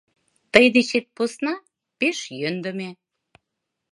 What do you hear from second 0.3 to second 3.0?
—Тый дечет посна пеш йӧндымӧ.